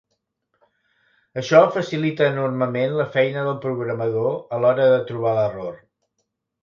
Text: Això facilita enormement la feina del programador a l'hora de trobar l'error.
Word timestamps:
Això 1.41 1.59
facilita 1.75 2.29
enormement 2.35 2.97
la 3.01 3.07
feina 3.17 3.45
del 3.49 3.59
programador 3.67 4.35
a 4.59 4.63
l'hora 4.65 4.89
de 4.97 5.01
trobar 5.13 5.35
l'error. 5.41 5.79